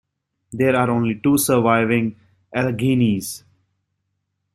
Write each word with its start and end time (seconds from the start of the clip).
There 0.51 0.75
are 0.75 0.89
only 0.89 1.13
two 1.13 1.37
surviving 1.37 2.19
Alleghenies. 2.55 3.43